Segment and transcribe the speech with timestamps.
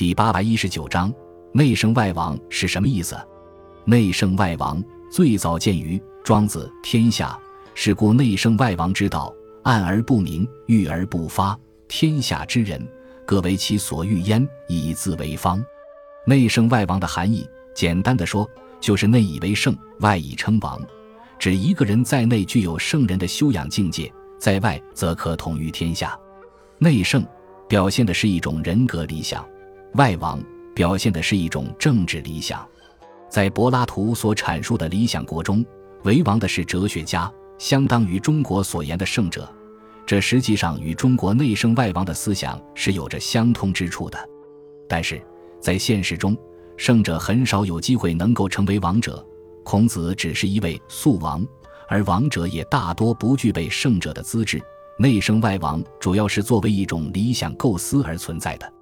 [0.00, 1.12] 第八百一十九章
[1.52, 3.14] 内圣外王是什么意思？
[3.84, 7.38] 内圣外王最早见于《庄子》，天下
[7.74, 9.30] 是故内圣外王之道，
[9.62, 11.54] 暗而不明，郁而不发。
[11.86, 12.82] 天下之人
[13.26, 15.62] 各为其所欲焉，以自为方。
[16.26, 18.48] 内圣外王的含义，简单的说，
[18.80, 20.80] 就是内以为圣，外以称王，
[21.38, 26.18] 指一个人在内具有圣人的修养境界，在外则可统于天下。
[26.78, 27.22] 内圣
[27.68, 29.46] 表现的是一种人格理想。
[29.94, 30.40] 外王
[30.74, 32.66] 表现的是一种政治理想，
[33.28, 35.64] 在柏拉图所阐述的理想国中，
[36.04, 39.52] 为王的是哲学家，相当于中国所言的圣者。
[40.06, 44.18] 这实际上与中国内圣外王的思想是有着相通之处的。
[44.88, 45.20] 但是
[45.60, 46.36] 在现实中，
[46.76, 49.24] 圣者很少有机会能够成为王者。
[49.64, 51.46] 孔子只是一位素王，
[51.88, 54.60] 而王者也大多不具备圣者的资质。
[54.98, 58.72] 内圣外王主要是作为一种理想构思而存在的。